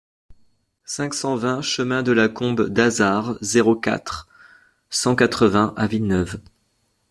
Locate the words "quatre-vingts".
5.15-5.75